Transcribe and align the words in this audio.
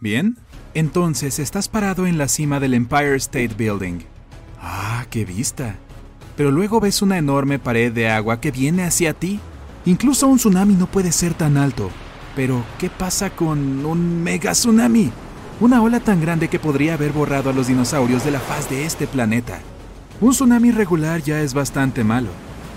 Bien, 0.00 0.38
entonces 0.72 1.38
estás 1.38 1.68
parado 1.68 2.06
en 2.06 2.16
la 2.16 2.26
cima 2.26 2.58
del 2.58 2.72
Empire 2.72 3.16
State 3.16 3.54
Building. 3.54 3.98
¡Ah, 4.58 5.04
qué 5.10 5.26
vista! 5.26 5.74
Pero 6.38 6.50
luego 6.50 6.80
ves 6.80 7.02
una 7.02 7.18
enorme 7.18 7.58
pared 7.58 7.92
de 7.92 8.08
agua 8.08 8.40
que 8.40 8.50
viene 8.50 8.84
hacia 8.84 9.12
ti. 9.12 9.40
Incluso 9.84 10.26
un 10.26 10.38
tsunami 10.38 10.72
no 10.72 10.86
puede 10.86 11.12
ser 11.12 11.34
tan 11.34 11.58
alto. 11.58 11.90
Pero, 12.34 12.64
¿qué 12.78 12.88
pasa 12.88 13.28
con 13.28 13.84
un 13.84 14.22
mega 14.22 14.52
tsunami? 14.52 15.12
Una 15.60 15.82
ola 15.82 16.00
tan 16.00 16.22
grande 16.22 16.48
que 16.48 16.58
podría 16.58 16.94
haber 16.94 17.12
borrado 17.12 17.50
a 17.50 17.52
los 17.52 17.66
dinosaurios 17.66 18.24
de 18.24 18.30
la 18.30 18.40
faz 18.40 18.70
de 18.70 18.86
este 18.86 19.06
planeta. 19.06 19.58
Un 20.22 20.30
tsunami 20.30 20.70
regular 20.70 21.20
ya 21.20 21.42
es 21.42 21.52
bastante 21.52 22.04
malo. 22.04 22.30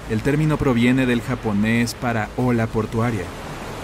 El 0.09 0.21
término 0.21 0.57
proviene 0.57 1.05
del 1.05 1.21
japonés 1.21 1.93
para 1.93 2.27
ola 2.35 2.67
portuaria. 2.67 3.23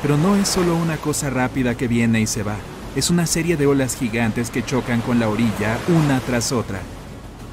Pero 0.02 0.18
no 0.18 0.36
es 0.36 0.50
solo 0.50 0.76
una 0.76 0.98
cosa 0.98 1.30
rápida 1.30 1.76
que 1.76 1.88
viene 1.88 2.20
y 2.20 2.28
se 2.28 2.44
va. 2.44 2.58
Es 2.96 3.12
una 3.12 3.28
serie 3.28 3.56
de 3.56 3.68
olas 3.68 3.96
gigantes 3.96 4.50
que 4.50 4.64
chocan 4.64 5.02
con 5.02 5.20
la 5.20 5.30
orilla 5.30 5.78
una 5.90 6.20
tras 6.22 6.52
otra. 6.52 6.80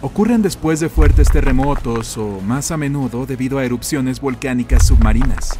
Ocurren 0.01 0.41
después 0.41 0.81
de 0.81 0.89
fuertes 0.89 1.31
terremotos 1.31 2.17
o, 2.17 2.41
más 2.41 2.71
a 2.71 2.79
menudo, 2.79 3.27
debido 3.27 3.59
a 3.59 3.65
erupciones 3.65 4.21
volcánicas 4.21 4.87
submarinas. 4.87 5.59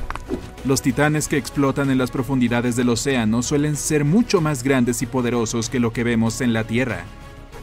Los 0.65 0.81
titanes 0.81 1.29
que 1.29 1.37
explotan 1.37 1.91
en 1.91 1.99
las 1.99 2.11
profundidades 2.11 2.75
del 2.75 2.89
océano 2.89 3.43
suelen 3.43 3.77
ser 3.77 4.05
mucho 4.05 4.41
más 4.41 4.63
grandes 4.63 5.03
y 5.03 5.07
poderosos 5.07 5.69
que 5.69 5.79
lo 5.79 5.93
que 5.93 6.05
vemos 6.05 6.41
en 6.41 6.55
la 6.55 6.65
Tierra. 6.65 7.05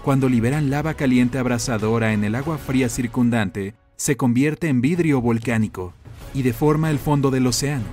Cuando 0.04 0.30
liberan 0.30 0.70
lava 0.70 0.94
caliente 0.94 1.40
abrasadora 1.40 2.14
en 2.14 2.24
el 2.24 2.36
agua 2.36 2.60
fría 2.60 2.90
circundante, 2.90 3.74
se 3.96 4.18
convierte 4.18 4.68
en 4.68 4.82
vidrio 4.82 5.20
volcánico 5.20 5.94
y 6.34 6.44
deforma 6.44 6.92
el 6.92 7.00
fondo 7.00 7.32
del 7.32 7.48
océano. 7.48 7.86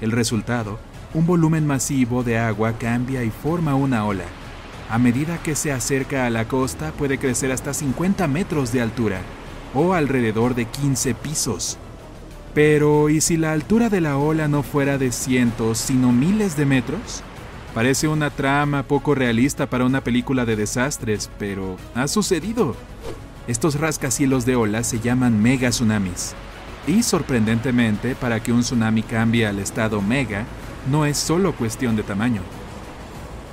El 0.00 0.10
resultado, 0.10 0.78
un 1.12 1.26
volumen 1.26 1.66
masivo 1.66 2.22
de 2.22 2.38
agua 2.38 2.74
cambia 2.78 3.24
y 3.24 3.30
forma 3.30 3.74
una 3.74 4.04
ola. 4.04 4.24
A 4.88 4.98
medida 4.98 5.38
que 5.42 5.54
se 5.54 5.72
acerca 5.72 6.26
a 6.26 6.30
la 6.30 6.46
costa 6.46 6.92
puede 6.92 7.18
crecer 7.18 7.52
hasta 7.52 7.74
50 7.74 8.26
metros 8.28 8.72
de 8.72 8.80
altura 8.80 9.20
o 9.74 9.94
alrededor 9.94 10.54
de 10.54 10.66
15 10.66 11.14
pisos. 11.14 11.78
Pero, 12.54 13.08
¿y 13.08 13.20
si 13.20 13.36
la 13.36 13.52
altura 13.52 13.88
de 13.88 14.00
la 14.00 14.16
ola 14.16 14.48
no 14.48 14.62
fuera 14.64 14.98
de 14.98 15.12
cientos, 15.12 15.78
sino 15.78 16.10
miles 16.10 16.56
de 16.56 16.66
metros? 16.66 17.22
Parece 17.74 18.08
una 18.08 18.30
trama 18.30 18.82
poco 18.82 19.14
realista 19.14 19.66
para 19.66 19.84
una 19.84 20.00
película 20.00 20.44
de 20.44 20.56
desastres, 20.56 21.30
pero 21.38 21.76
ha 21.94 22.08
sucedido. 22.08 22.74
Estos 23.46 23.78
rascacielos 23.78 24.44
de 24.44 24.56
olas 24.56 24.88
se 24.88 24.98
llaman 24.98 25.40
mega 25.40 25.70
tsunamis. 25.70 26.34
Y 26.88 27.04
sorprendentemente, 27.04 28.16
para 28.16 28.42
que 28.42 28.52
un 28.52 28.62
tsunami 28.62 29.04
cambie 29.04 29.46
al 29.46 29.60
estado 29.60 30.02
mega, 30.02 30.44
no 30.88 31.06
es 31.06 31.18
solo 31.18 31.54
cuestión 31.54 31.96
de 31.96 32.02
tamaño. 32.02 32.42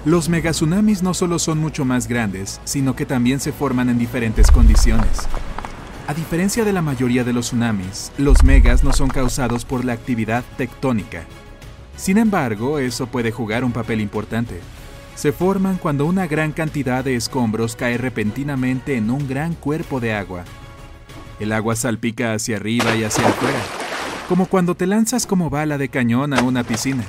Los 0.06 0.30
megatsunamis 0.30 1.04
no 1.04 1.14
solo 1.14 1.40
son 1.40 1.58
mucho 1.58 1.84
más 1.84 2.08
grandes, 2.08 2.62
sino 2.64 2.96
que 2.96 3.06
también 3.06 3.40
se 3.40 3.52
forman 3.52 3.90
en 3.90 3.98
diferentes 3.98 4.52
condiciones. 4.52 5.28
A 6.08 6.14
diferencia 6.14 6.64
de 6.64 6.72
la 6.72 6.82
mayoría 6.82 7.26
de 7.26 7.34
los 7.34 7.48
tsunamis, 7.48 8.14
los 8.18 8.44
megas 8.44 8.84
no 8.84 8.94
son 8.94 9.10
causados 9.10 9.66
por 9.66 9.84
la 9.84 9.92
actividad 9.92 10.46
tectónica. 10.56 11.26
Sin 11.98 12.18
embargo, 12.18 12.80
eso 12.80 13.08
puede 13.08 13.32
jugar 13.32 13.66
un 13.66 13.74
papel 13.74 14.00
importante. 14.00 14.62
Se 15.16 15.34
forman 15.34 15.78
cuando 15.78 16.06
una 16.06 16.28
gran 16.28 16.54
cantidad 16.54 17.04
de 17.04 17.16
escombros 17.16 17.76
cae 17.76 17.98
repentinamente 17.98 18.96
en 18.96 19.10
un 19.10 19.28
gran 19.28 19.56
cuerpo 19.56 20.00
de 20.00 20.14
agua. 20.14 20.46
El 21.40 21.52
agua 21.52 21.76
salpica 21.76 22.34
hacia 22.34 22.56
arriba 22.56 22.96
y 22.96 23.04
hacia 23.04 23.28
afuera, 23.28 23.60
como 24.28 24.46
cuando 24.48 24.76
te 24.76 24.88
lanzas 24.88 25.26
como 25.26 25.50
bala 25.50 25.78
de 25.78 25.90
cañón 25.90 26.34
a 26.34 26.42
una 26.42 26.64
piscina. 26.64 27.04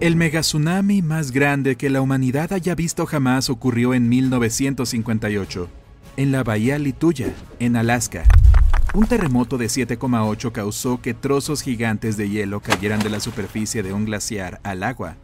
El 0.00 0.16
megatsunami 0.16 1.02
más 1.02 1.30
grande 1.30 1.76
que 1.76 1.90
la 1.90 2.00
humanidad 2.00 2.52
haya 2.52 2.74
visto 2.74 3.06
jamás 3.06 3.50
ocurrió 3.50 3.94
en 3.94 4.08
1958, 4.08 5.68
en 6.16 6.32
la 6.32 6.42
bahía 6.42 6.78
Lituya, 6.78 7.32
en 7.58 7.76
Alaska. 7.76 8.24
Un 8.92 9.06
terremoto 9.06 9.56
de 9.56 9.66
7,8 9.66 10.50
causó 10.50 11.00
que 11.00 11.14
trozos 11.14 11.62
gigantes 11.62 12.16
de 12.16 12.28
hielo 12.28 12.60
cayeran 12.60 13.00
de 13.00 13.10
la 13.10 13.20
superficie 13.20 13.82
de 13.82 13.92
un 13.92 14.04
glaciar 14.04 14.58
al 14.64 14.82
agua. 14.82 15.16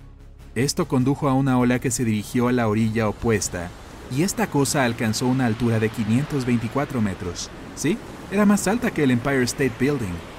Esto 0.54 0.86
condujo 0.86 1.28
a 1.28 1.34
una 1.34 1.58
ola 1.58 1.80
que 1.80 1.90
se 1.90 2.04
dirigió 2.04 2.48
a 2.48 2.52
la 2.52 2.68
orilla 2.68 3.08
opuesta, 3.08 3.70
y 4.16 4.22
esta 4.22 4.46
cosa 4.46 4.84
alcanzó 4.84 5.26
una 5.26 5.46
altura 5.46 5.80
de 5.80 5.88
524 5.88 7.00
metros. 7.00 7.50
Sí, 7.74 7.98
era 8.30 8.46
más 8.46 8.68
alta 8.68 8.92
que 8.92 9.02
el 9.02 9.10
Empire 9.10 9.42
State 9.42 9.72
Building. 9.80 10.35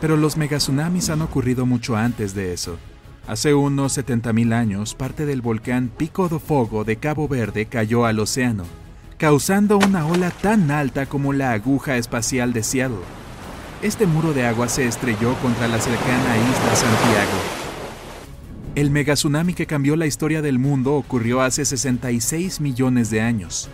Pero 0.00 0.16
los 0.16 0.36
megatsunamis 0.36 1.10
han 1.10 1.22
ocurrido 1.22 1.66
mucho 1.66 1.96
antes 1.96 2.34
de 2.34 2.52
eso. 2.52 2.78
Hace 3.26 3.54
unos 3.54 3.96
70.000 3.96 4.52
años, 4.54 4.94
parte 4.94 5.26
del 5.26 5.42
volcán 5.42 5.90
Pico 5.96 6.28
do 6.28 6.40
Fogo 6.40 6.84
de 6.84 6.96
Cabo 6.96 7.28
Verde 7.28 7.66
cayó 7.66 8.06
al 8.06 8.18
océano, 8.18 8.64
causando 9.18 9.78
una 9.78 10.06
ola 10.06 10.30
tan 10.30 10.70
alta 10.70 11.06
como 11.06 11.32
la 11.32 11.52
aguja 11.52 11.96
espacial 11.96 12.52
de 12.52 12.62
Seattle. 12.62 13.04
Este 13.82 14.06
muro 14.06 14.32
de 14.32 14.46
agua 14.46 14.68
se 14.68 14.86
estrelló 14.86 15.34
contra 15.36 15.68
la 15.68 15.78
cercana 15.78 16.36
isla 16.36 16.74
Santiago. 16.74 17.60
El 18.74 18.90
megatsunami 18.90 19.54
que 19.54 19.66
cambió 19.66 19.96
la 19.96 20.06
historia 20.06 20.42
del 20.42 20.58
mundo 20.58 20.94
ocurrió 20.94 21.40
hace 21.42 21.64
66 21.64 22.60
millones 22.60 23.10
de 23.10 23.20
años. 23.20 23.68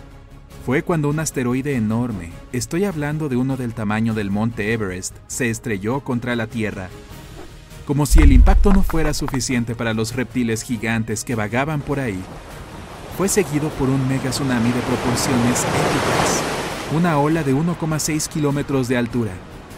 Fue 0.67 0.83
cuando 0.83 1.07
un 1.07 1.17
asteroide 1.21 1.77
enorme, 1.77 2.31
estoy 2.51 2.83
hablando 2.83 3.29
de 3.29 3.37
uno 3.37 3.55
del 3.55 3.73
tamaño 3.73 4.13
del 4.13 4.31
monte 4.31 4.73
Everest, 4.73 5.15
se 5.27 5.49
estrelló 5.49 6.01
contra 6.01 6.35
la 6.35 6.47
Tierra 6.47 6.89
como 7.85 8.05
si 8.05 8.19
el 8.19 8.33
impacto 8.33 8.73
no 8.73 8.83
fuera 8.83 9.13
suficiente 9.13 9.75
para 9.75 9.93
los 9.93 10.13
reptiles 10.13 10.63
gigantes 10.63 11.23
que 11.23 11.35
vagaban 11.35 11.79
por 11.79 12.01
ahí, 12.01 12.19
fue 13.15 13.29
seguido 13.29 13.69
por 13.69 13.87
un 13.87 14.09
mega 14.09 14.31
tsunami 14.31 14.69
de 14.69 14.81
proporciones 14.81 15.61
épicas, 15.63 16.43
una 16.93 17.17
ola 17.17 17.43
de 17.43 17.55
1,6 17.55 18.27
kilómetros 18.27 18.89
de 18.89 18.97
altura, 18.97 19.31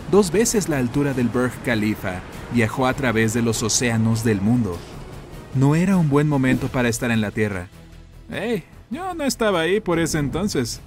dos 0.09 0.31
veces 0.31 0.69
la 0.69 0.79
altura 0.79 1.13
del 1.13 1.29
Burj 1.29 1.53
Khalifa, 1.63 2.21
viajó 2.51 2.87
a 2.87 2.95
través 2.95 3.35
de 3.35 3.43
los 3.43 3.61
océanos 3.61 4.23
del 4.23 4.41
mundo. 4.41 4.75
No 5.53 5.75
era 5.75 5.97
un 5.97 6.09
buen 6.09 6.27
momento 6.27 6.67
para 6.67 6.89
estar 6.89 7.11
en 7.11 7.21
la 7.21 7.29
Tierra. 7.29 7.67
¡Hey! 8.31 8.63
Yo 8.91 9.13
no 9.13 9.23
estaba 9.23 9.61
ahí 9.61 9.79
por 9.79 9.99
ese 9.99 10.17
entonces. 10.17 10.81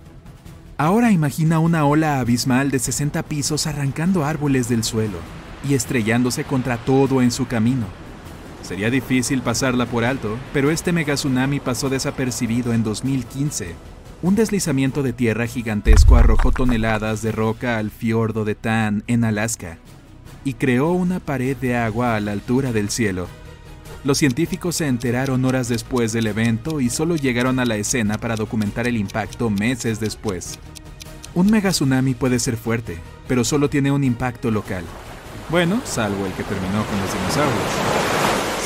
Ahora 0.77 1.13
imagina 1.13 1.61
una 1.61 1.85
ola 1.85 2.19
abismal 2.19 2.71
de 2.73 2.81
60 2.81 3.23
pisos 3.23 3.69
arrancando 3.69 4.25
árboles 4.25 4.69
del 4.69 4.83
suelo 4.83 5.19
y 5.69 5.75
estrellándose 5.75 6.43
contra 6.43 6.79
todo 6.79 7.23
en 7.23 7.31
su 7.31 7.47
camino. 7.47 7.87
Sería 8.63 8.91
difícil 8.91 9.43
pasarla 9.43 9.87
por 9.87 10.05
alto, 10.05 10.37
pero 10.53 10.71
este 10.71 10.93
megatsunami 10.93 11.61
pasó 11.61 11.89
desapercibido 11.89 12.73
en 12.73 12.83
2015. 12.83 13.75
Un 14.23 14.34
deslizamiento 14.34 15.03
de 15.03 15.13
tierra 15.13 15.47
gigantesco 15.47 16.17
arrojó 16.17 16.51
toneladas 16.51 17.23
de 17.23 17.31
roca 17.31 17.79
al 17.79 17.91
fiordo 17.91 18.45
de 18.45 18.55
Tan 18.55 19.05
en 19.07 19.25
Alaska 19.25 19.79
y 20.45 20.55
creó 20.55 20.91
una 20.93 21.21
pared 21.21 21.57
de 21.57 21.77
agua 21.77 22.17
a 22.17 22.21
la 22.21 22.33
altura 22.33 22.73
del 22.73 22.91
cielo. 22.91 23.29
Los 24.05 24.19
científicos 24.19 24.77
se 24.77 24.89
enteraron 24.89 25.45
horas 25.45 25.69
después 25.69 26.13
del 26.13 26.27
evento 26.27 26.81
y 26.81 26.91
solo 26.91 27.15
llegaron 27.15 27.61
a 27.61 27.65
la 27.65 27.77
escena 27.77 28.19
para 28.19 28.35
documentar 28.35 28.89
el 28.89 28.97
impacto 28.97 29.49
meses 29.49 30.01
después. 30.01 30.59
Un 31.35 31.51
megatsunami 31.53 32.15
puede 32.15 32.41
ser 32.41 32.57
fuerte, 32.57 32.99
pero 33.29 33.45
solo 33.45 33.71
tiene 33.71 33.93
un 33.93 34.03
impacto 34.03 34.51
local. 34.51 34.83
Bueno, 35.51 35.81
salvo 35.85 36.27
el 36.27 36.33
que 36.33 36.43
terminó 36.43 36.85
con 36.85 37.01
los 37.01 37.15
dinosaurios. 37.15 37.63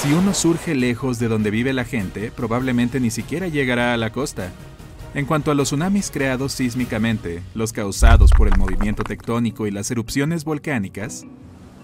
Si 0.03 0.13
uno 0.15 0.33
surge 0.33 0.75
lejos 0.75 1.19
de 1.19 1.29
donde 1.29 1.51
vive 1.51 1.75
la 1.75 1.85
gente, 1.85 2.31
probablemente 2.31 2.99
ni 2.99 3.11
siquiera 3.11 3.49
llegará 3.49 3.93
a 3.93 3.99
la 3.99 4.13
costa. 4.13 4.53
En 5.15 5.27
cuanto 5.27 5.51
a 5.51 5.55
los 5.55 5.69
tsunamis 5.69 6.11
creados 6.11 6.53
sísmicamente, 6.53 7.43
los 7.55 7.75
causados 7.75 8.31
por 8.31 8.49
el 8.49 8.57
movimiento 8.59 9.05
tectónico 9.05 9.67
y 9.67 9.71
las 9.71 9.91
erupciones 9.91 10.45
volcánicas, 10.45 11.27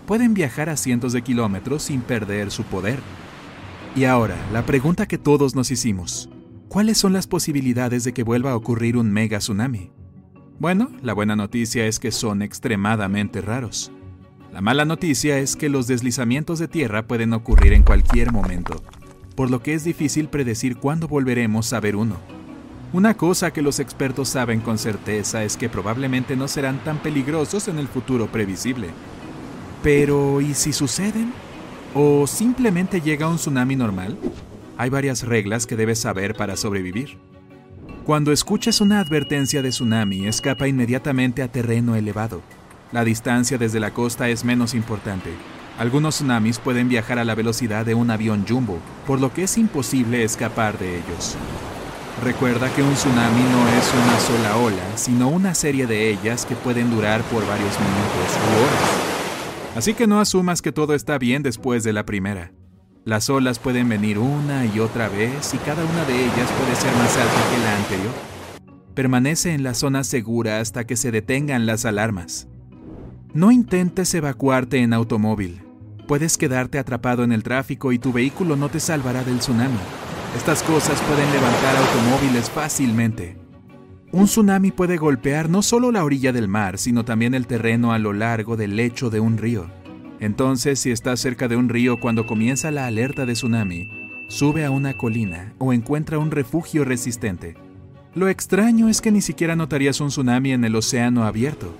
pueden 0.06 0.32
viajar 0.32 0.70
a 0.70 0.76
cientos 0.78 1.12
de 1.12 1.22
kilómetros 1.22 1.82
sin 1.82 2.00
perder 2.00 2.50
su 2.50 2.62
poder. 2.64 2.98
Y 3.94 4.04
ahora, 4.04 4.36
la 4.50 4.64
pregunta 4.64 5.06
que 5.06 5.18
todos 5.18 5.54
nos 5.54 5.70
hicimos, 5.70 6.30
¿cuáles 6.68 6.96
son 6.96 7.12
las 7.12 7.26
posibilidades 7.26 8.04
de 8.04 8.14
que 8.14 8.22
vuelva 8.22 8.52
a 8.52 8.56
ocurrir 8.56 8.96
un 8.96 9.12
mega 9.12 9.38
tsunami? 9.38 9.90
Bueno, 10.58 10.90
la 11.02 11.12
buena 11.12 11.36
noticia 11.36 11.86
es 11.86 11.98
que 11.98 12.10
son 12.10 12.40
extremadamente 12.40 13.42
raros. 13.42 13.92
La 14.50 14.62
mala 14.62 14.86
noticia 14.86 15.38
es 15.38 15.56
que 15.56 15.68
los 15.68 15.88
deslizamientos 15.88 16.58
de 16.58 16.68
tierra 16.68 17.06
pueden 17.06 17.34
ocurrir 17.34 17.74
en 17.74 17.82
cualquier 17.82 18.32
momento, 18.32 18.82
por 19.36 19.50
lo 19.50 19.62
que 19.62 19.74
es 19.74 19.84
difícil 19.84 20.28
predecir 20.28 20.78
cuándo 20.78 21.06
volveremos 21.06 21.74
a 21.74 21.80
ver 21.80 21.94
uno. 21.94 22.16
Una 22.94 23.14
cosa 23.14 23.52
que 23.52 23.60
los 23.60 23.78
expertos 23.78 24.30
saben 24.30 24.60
con 24.60 24.78
certeza 24.78 25.44
es 25.44 25.58
que 25.58 25.68
probablemente 25.68 26.34
no 26.34 26.48
serán 26.48 26.82
tan 26.82 26.96
peligrosos 27.02 27.68
en 27.68 27.78
el 27.78 27.88
futuro 27.88 28.28
previsible. 28.28 28.88
Pero, 29.82 30.40
¿y 30.40 30.54
si 30.54 30.72
suceden? 30.72 31.32
¿O 31.94 32.26
simplemente 32.26 33.00
llega 33.00 33.28
un 33.28 33.36
tsunami 33.36 33.76
normal? 33.76 34.18
Hay 34.78 34.90
varias 34.90 35.22
reglas 35.22 35.66
que 35.66 35.76
debes 35.76 36.00
saber 36.00 36.34
para 36.34 36.56
sobrevivir. 36.56 37.18
Cuando 38.04 38.32
escuches 38.32 38.80
una 38.80 39.00
advertencia 39.00 39.62
de 39.62 39.70
tsunami, 39.70 40.26
escapa 40.26 40.66
inmediatamente 40.66 41.42
a 41.42 41.48
terreno 41.48 41.94
elevado 41.94 42.42
la 42.92 43.04
distancia 43.04 43.56
desde 43.56 43.80
la 43.80 43.92
costa 43.92 44.28
es 44.28 44.44
menos 44.44 44.74
importante. 44.74 45.30
Algunos 45.78 46.16
tsunamis 46.16 46.58
pueden 46.58 46.90
viajar 46.90 47.18
a 47.18 47.24
la 47.24 47.34
velocidad 47.34 47.86
de 47.86 47.94
un 47.94 48.10
avión 48.10 48.44
jumbo, 48.46 48.78
por 49.06 49.18
lo 49.18 49.32
que 49.32 49.44
es 49.44 49.56
imposible 49.56 50.22
escapar 50.22 50.78
de 50.78 50.98
ellos. 50.98 51.34
Recuerda 52.22 52.68
que 52.74 52.82
un 52.82 52.92
tsunami 52.92 53.40
no 53.40 53.68
es 53.68 53.90
una 53.94 54.20
sola 54.20 54.56
ola, 54.58 54.96
sino 54.96 55.28
una 55.28 55.54
serie 55.54 55.86
de 55.86 56.10
ellas 56.10 56.44
que 56.44 56.54
pueden 56.54 56.90
durar 56.90 57.22
por 57.22 57.46
varios 57.46 57.80
minutos 57.80 58.36
u 58.36 58.62
horas. 58.62 59.11
Así 59.74 59.94
que 59.94 60.06
no 60.06 60.20
asumas 60.20 60.60
que 60.60 60.72
todo 60.72 60.94
está 60.94 61.18
bien 61.18 61.42
después 61.42 61.82
de 61.82 61.92
la 61.92 62.04
primera. 62.04 62.52
Las 63.04 63.30
olas 63.30 63.58
pueden 63.58 63.88
venir 63.88 64.18
una 64.18 64.66
y 64.66 64.78
otra 64.78 65.08
vez 65.08 65.54
y 65.54 65.58
cada 65.58 65.84
una 65.84 66.04
de 66.04 66.14
ellas 66.14 66.50
puede 66.58 66.76
ser 66.76 66.92
más 66.94 67.16
alta 67.16 67.50
que 67.50 67.62
la 67.62 67.76
anterior. 67.76 68.12
Permanece 68.94 69.54
en 69.54 69.62
la 69.62 69.74
zona 69.74 70.04
segura 70.04 70.60
hasta 70.60 70.86
que 70.86 70.96
se 70.96 71.10
detengan 71.10 71.66
las 71.66 71.84
alarmas. 71.86 72.48
No 73.32 73.50
intentes 73.50 74.14
evacuarte 74.14 74.78
en 74.78 74.92
automóvil. 74.92 75.62
Puedes 76.06 76.36
quedarte 76.36 76.78
atrapado 76.78 77.24
en 77.24 77.32
el 77.32 77.42
tráfico 77.42 77.92
y 77.92 77.98
tu 77.98 78.12
vehículo 78.12 78.56
no 78.56 78.68
te 78.68 78.78
salvará 78.78 79.24
del 79.24 79.38
tsunami. 79.38 79.78
Estas 80.36 80.62
cosas 80.62 81.00
pueden 81.00 81.30
levantar 81.32 81.76
automóviles 81.76 82.50
fácilmente. 82.50 83.41
Un 84.12 84.26
tsunami 84.26 84.72
puede 84.72 84.98
golpear 84.98 85.48
no 85.48 85.62
solo 85.62 85.90
la 85.90 86.04
orilla 86.04 86.32
del 86.32 86.46
mar, 86.46 86.76
sino 86.76 87.02
también 87.02 87.32
el 87.32 87.46
terreno 87.46 87.94
a 87.94 87.98
lo 87.98 88.12
largo 88.12 88.58
del 88.58 88.76
lecho 88.76 89.08
de 89.08 89.20
un 89.20 89.38
río. 89.38 89.70
Entonces, 90.20 90.80
si 90.80 90.90
estás 90.90 91.18
cerca 91.18 91.48
de 91.48 91.56
un 91.56 91.70
río 91.70 91.98
cuando 91.98 92.26
comienza 92.26 92.70
la 92.70 92.86
alerta 92.86 93.24
de 93.24 93.32
tsunami, 93.32 93.88
sube 94.28 94.66
a 94.66 94.70
una 94.70 94.98
colina 94.98 95.54
o 95.56 95.72
encuentra 95.72 96.18
un 96.18 96.30
refugio 96.30 96.84
resistente. 96.84 97.56
Lo 98.14 98.28
extraño 98.28 98.90
es 98.90 99.00
que 99.00 99.10
ni 99.10 99.22
siquiera 99.22 99.56
notarías 99.56 99.98
un 100.02 100.08
tsunami 100.08 100.52
en 100.52 100.64
el 100.66 100.76
océano 100.76 101.24
abierto. 101.24 101.74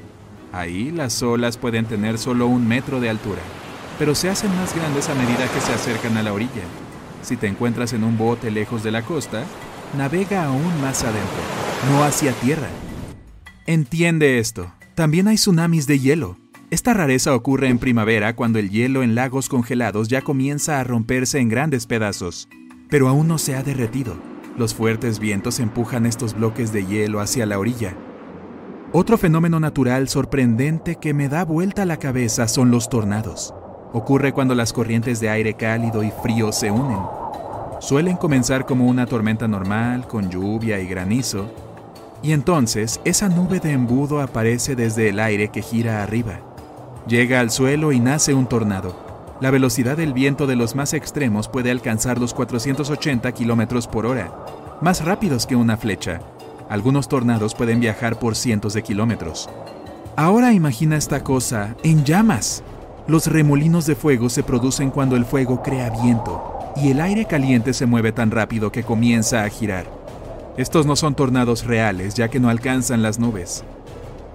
Ahí 0.53 0.91
las 0.91 1.23
olas 1.23 1.59
pueden 1.59 1.85
tener 1.85 2.17
solo 2.17 2.47
un 2.47 2.67
metro 2.67 2.99
de 2.99 3.11
altura, 3.11 3.43
pero 3.99 4.15
se 4.15 4.31
hacen 4.31 4.51
más 4.57 4.75
grandes 4.75 5.11
a 5.11 5.15
medida 5.15 5.47
que 5.53 5.61
se 5.61 5.75
acercan 5.75 6.17
a 6.17 6.23
la 6.23 6.33
orilla. 6.33 6.65
Si 7.21 7.37
te 7.37 7.47
encuentras 7.47 7.93
en 7.93 8.05
un 8.05 8.17
bote 8.17 8.51
lejos 8.51 8.83
de 8.83 8.91
la 8.91 9.03
costa, 9.03 9.45
navega 9.99 10.47
aún 10.47 10.81
más 10.81 11.05
adentro, 11.05 11.62
no 11.91 12.05
hacia 12.05 12.33
tierra. 12.33 12.69
Entiende 13.67 14.39
esto. 14.39 14.73
También 14.95 15.29
hay 15.29 15.37
tsunamis 15.37 15.87
de 15.87 15.99
hielo. 15.99 16.37
Esta 16.71 16.95
rareza 16.95 17.35
ocurre 17.35 17.69
en 17.69 17.79
primavera 17.79 18.35
cuando 18.35 18.59
el 18.59 18.71
hielo 18.71 19.03
en 19.03 19.15
lagos 19.15 19.49
congelados 19.49 20.09
ya 20.09 20.23
comienza 20.23 20.81
a 20.81 20.85
romperse 20.85 21.39
en 21.39 21.49
grandes 21.49 21.87
pedazos, 21.87 22.49
pero 22.89 23.09
aún 23.09 23.29
no 23.29 23.39
se 23.39 23.57
ha 23.57 23.63
derretido. 23.63 24.17
Los 24.57 24.75
fuertes 24.75 25.19
vientos 25.19 25.61
empujan 25.61 26.07
estos 26.07 26.35
bloques 26.35 26.73
de 26.73 26.87
hielo 26.87 27.21
hacia 27.21 27.47
la 27.47 27.59
orilla. 27.59 27.95
Otro 28.93 29.17
fenómeno 29.17 29.61
natural 29.61 30.09
sorprendente 30.09 30.97
que 30.97 31.15
me 31.15 31.29
da 31.29 31.45
vuelta 31.45 31.85
la 31.85 31.99
cabeza 31.99 32.49
son 32.49 32.71
los 32.71 32.89
tornados. 32.89 33.55
Ocurre 33.93 34.33
cuando 34.33 34.55
las 34.55 34.73
corrientes 34.73 35.21
de 35.21 35.31
aire 35.31 35.55
cálido 35.55 36.03
y 36.03 36.11
frío 36.23 36.53
se 36.53 36.71
unen. 36.71 36.99
Suelen 37.81 38.17
comenzar 38.17 38.65
como 38.67 38.87
una 38.87 39.07
tormenta 39.07 39.49
normal, 39.49 40.07
con 40.07 40.31
lluvia 40.31 40.79
y 40.81 40.87
granizo, 40.87 41.72
y 42.23 42.33
entonces 42.33 43.01
esa 43.05 43.29
nube 43.29 43.61
de 43.61 43.73
embudo 43.73 44.21
aparece 44.21 44.77
desde 44.77 45.09
el 45.09 45.19
aire 45.19 45.49
que 45.49 45.63
gira 45.63 46.03
arriba. 46.03 46.41
Llega 47.07 47.41
al 47.41 47.51
suelo 47.51 47.93
y 47.93 47.99
nace 47.99 48.33
un 48.33 48.47
tornado. 48.47 48.95
La 49.41 49.51
velocidad 49.51 49.97
del 49.97 50.13
viento 50.13 50.47
de 50.47 50.55
los 50.55 50.77
más 50.77 50.95
extremos 50.95 51.49
puede 51.49 51.73
alcanzar 51.73 52.19
los 52.21 52.33
480 52.33 53.33
km 53.33 53.89
por 53.89 54.07
hora, 54.07 54.33
más 54.81 55.05
rápidos 55.05 55.47
que 55.47 55.57
una 55.57 55.77
flecha. 55.77 56.21
Algunos 56.69 57.09
tornados 57.09 57.55
pueden 57.55 57.81
viajar 57.81 58.21
por 58.21 58.37
cientos 58.37 58.73
de 58.73 58.83
kilómetros. 58.83 59.51
Ahora 60.15 60.53
imagina 60.53 60.97
esta 60.97 61.25
cosa 61.25 61.75
en 61.83 62.05
llamas. 62.05 62.63
Los 63.09 63.27
remolinos 63.27 63.85
de 63.87 63.97
fuego 63.97 64.29
se 64.29 64.45
producen 64.45 64.91
cuando 64.91 65.17
el 65.17 65.25
fuego 65.25 65.61
crea 65.61 65.91
viento 65.91 66.53
y 66.77 66.91
el 66.93 67.01
aire 67.01 67.25
caliente 67.25 67.75
se 67.75 67.87
mueve 67.87 68.13
tan 68.13 68.31
rápido 68.31 68.71
que 68.71 68.85
comienza 68.85 69.43
a 69.43 69.49
girar. 69.49 70.02
Estos 70.57 70.85
no 70.85 70.97
son 70.97 71.15
tornados 71.15 71.65
reales 71.65 72.15
ya 72.15 72.29
que 72.29 72.39
no 72.39 72.51
alcanzan 72.51 73.01
las 73.01 73.19
nubes, 73.19 73.65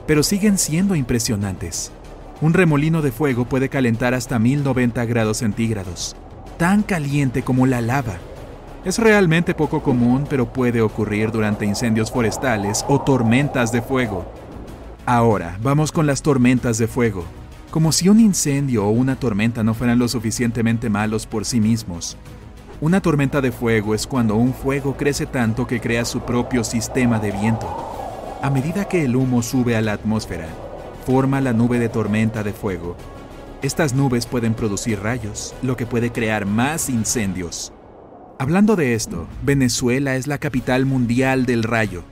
pero 0.08 0.24
siguen 0.24 0.58
siendo 0.58 0.96
impresionantes. 0.96 1.92
Un 2.42 2.54
remolino 2.54 3.04
de 3.04 3.12
fuego 3.12 3.46
puede 3.46 3.70
calentar 3.70 4.16
hasta 4.16 4.40
1090 4.40 5.06
grados 5.06 5.38
centígrados, 5.38 6.16
tan 6.58 6.82
caliente 6.82 7.44
como 7.44 7.68
la 7.68 7.82
lava. 7.82 8.16
Es 8.84 8.98
realmente 8.98 9.54
poco 9.54 9.84
común, 9.84 10.26
pero 10.28 10.52
puede 10.52 10.82
ocurrir 10.82 11.32
durante 11.32 11.66
incendios 11.66 12.12
forestales 12.12 12.84
o 12.88 13.00
tormentas 13.00 13.72
de 13.72 13.84
fuego. 13.84 14.26
Ahora, 15.06 15.58
vamos 15.62 15.92
con 15.92 16.08
las 16.08 16.24
tormentas 16.24 16.80
de 16.80 16.88
fuego. 16.88 17.26
Como 17.70 17.92
si 17.92 18.10
un 18.10 18.20
incendio 18.20 18.86
o 18.86 18.90
una 18.90 19.18
tormenta 19.18 19.64
no 19.64 19.76
fueran 19.76 20.00
lo 20.00 20.08
suficientemente 20.08 20.90
malos 20.90 21.28
por 21.28 21.46
sí 21.46 21.62
mismos. 21.62 22.18
Una 22.80 23.02
tormenta 23.02 23.42
de 23.42 23.52
fuego 23.52 23.96
es 23.96 24.06
cuando 24.06 24.36
un 24.36 24.54
fuego 24.54 24.96
crece 24.96 25.26
tanto 25.26 25.66
que 25.66 25.82
crea 25.82 26.06
su 26.06 26.20
propio 26.22 26.64
sistema 26.64 27.18
de 27.18 27.32
viento. 27.32 27.68
A 28.44 28.52
medida 28.52 28.88
que 28.88 29.04
el 29.04 29.16
humo 29.16 29.42
sube 29.42 29.76
a 29.76 29.82
la 29.82 29.94
atmósfera, 29.94 30.48
forma 31.04 31.42
la 31.42 31.54
nube 31.54 31.80
de 31.80 31.90
tormenta 31.90 32.44
de 32.44 32.54
fuego. 32.54 32.96
Estas 33.64 33.96
nubes 33.96 34.28
pueden 34.28 34.54
producir 34.54 35.00
rayos, 35.00 35.56
lo 35.64 35.76
que 35.76 35.88
puede 35.88 36.12
crear 36.12 36.46
más 36.46 36.88
incendios. 36.88 37.74
Hablando 38.38 38.76
de 38.76 38.94
esto, 38.94 39.28
Venezuela 39.42 40.16
es 40.16 40.28
la 40.28 40.38
capital 40.38 40.86
mundial 40.86 41.48
del 41.48 41.64
rayo. 41.64 42.04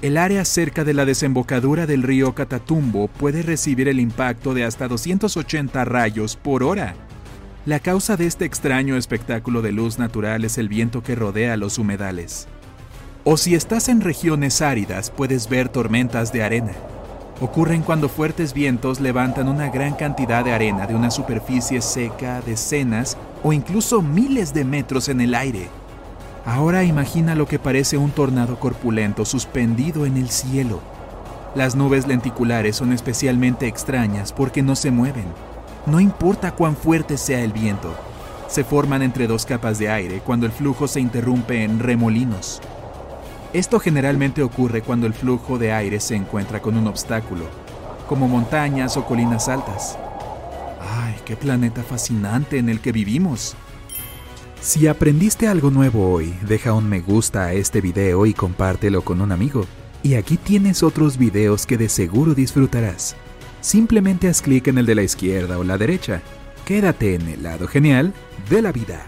El 0.00 0.16
área 0.16 0.44
cerca 0.44 0.84
de 0.84 0.94
la 0.94 1.06
desembocadura 1.06 1.86
del 1.86 2.04
río 2.04 2.36
Catatumbo 2.36 3.08
puede 3.08 3.42
recibir 3.42 3.88
el 3.88 3.98
impacto 3.98 4.54
de 4.54 4.62
hasta 4.62 4.86
280 4.86 5.84
rayos 5.84 6.36
por 6.36 6.62
hora. 6.62 6.94
La 7.68 7.80
causa 7.80 8.16
de 8.16 8.24
este 8.24 8.46
extraño 8.46 8.96
espectáculo 8.96 9.60
de 9.60 9.72
luz 9.72 9.98
natural 9.98 10.46
es 10.46 10.56
el 10.56 10.70
viento 10.70 11.02
que 11.02 11.14
rodea 11.14 11.54
los 11.58 11.76
humedales. 11.76 12.48
O 13.24 13.36
si 13.36 13.54
estás 13.54 13.90
en 13.90 14.00
regiones 14.00 14.62
áridas, 14.62 15.10
puedes 15.10 15.50
ver 15.50 15.68
tormentas 15.68 16.32
de 16.32 16.42
arena 16.42 16.72
ocurren 17.42 17.82
cuando 17.82 18.08
fuertes 18.08 18.54
vientos 18.54 19.00
levantan 19.00 19.48
una 19.48 19.68
gran 19.68 19.92
cantidad 19.96 20.46
de 20.46 20.52
arena 20.52 20.86
de 20.86 20.94
una 20.94 21.10
superficie 21.10 21.82
seca 21.82 22.40
decenas 22.40 23.18
o 23.42 23.52
incluso 23.52 24.00
miles 24.00 24.54
de 24.54 24.64
metros 24.64 25.10
en 25.10 25.20
el 25.20 25.34
aire. 25.34 25.68
Ahora 26.46 26.84
imagina 26.84 27.34
lo 27.34 27.46
que 27.46 27.58
parece 27.58 27.98
un 27.98 28.12
tornado 28.12 28.58
corpulento 28.58 29.26
suspendido 29.26 30.06
en 30.06 30.16
el 30.16 30.30
cielo. 30.30 30.80
Las 31.54 31.76
nubes 31.76 32.06
lenticulares 32.06 32.76
son 32.76 32.94
especialmente 32.94 33.66
extrañas 33.66 34.32
porque 34.32 34.62
no 34.62 34.74
se 34.74 34.90
mueven. 34.90 35.26
No 35.90 36.00
importa 36.00 36.52
cuán 36.54 36.76
fuerte 36.76 37.16
sea 37.16 37.42
el 37.42 37.52
viento. 37.52 37.94
Se 38.46 38.62
forman 38.62 39.00
entre 39.00 39.26
dos 39.26 39.46
capas 39.46 39.78
de 39.78 39.88
aire 39.88 40.20
cuando 40.20 40.44
el 40.44 40.52
flujo 40.52 40.86
se 40.86 41.00
interrumpe 41.00 41.64
en 41.64 41.78
remolinos. 41.78 42.60
Esto 43.54 43.80
generalmente 43.80 44.42
ocurre 44.42 44.82
cuando 44.82 45.06
el 45.06 45.14
flujo 45.14 45.56
de 45.56 45.72
aire 45.72 45.98
se 46.00 46.14
encuentra 46.14 46.60
con 46.60 46.76
un 46.76 46.86
obstáculo, 46.86 47.46
como 48.06 48.28
montañas 48.28 48.98
o 48.98 49.06
colinas 49.06 49.48
altas. 49.48 49.98
¡Ay, 50.80 51.14
qué 51.24 51.36
planeta 51.36 51.82
fascinante 51.82 52.58
en 52.58 52.68
el 52.68 52.80
que 52.80 52.92
vivimos! 52.92 53.56
Si 54.60 54.88
aprendiste 54.88 55.48
algo 55.48 55.70
nuevo 55.70 56.12
hoy, 56.12 56.34
deja 56.46 56.74
un 56.74 56.86
me 56.86 57.00
gusta 57.00 57.44
a 57.44 57.52
este 57.54 57.80
video 57.80 58.26
y 58.26 58.34
compártelo 58.34 59.02
con 59.02 59.22
un 59.22 59.32
amigo. 59.32 59.64
Y 60.02 60.14
aquí 60.14 60.36
tienes 60.36 60.82
otros 60.82 61.16
videos 61.16 61.64
que 61.64 61.78
de 61.78 61.88
seguro 61.88 62.34
disfrutarás. 62.34 63.16
Simplemente 63.60 64.28
haz 64.28 64.42
clic 64.42 64.68
en 64.68 64.78
el 64.78 64.86
de 64.86 64.94
la 64.94 65.02
izquierda 65.02 65.58
o 65.58 65.64
la 65.64 65.78
derecha. 65.78 66.22
Quédate 66.64 67.14
en 67.14 67.28
el 67.28 67.42
lado 67.42 67.66
genial 67.66 68.12
de 68.48 68.62
la 68.62 68.72
vida. 68.72 69.06